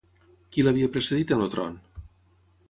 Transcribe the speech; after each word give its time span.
Qui 0.55 0.63
l'havia 0.67 0.89
precedit 0.95 1.35
en 1.37 1.45
el 1.47 1.53
tron? 1.57 1.77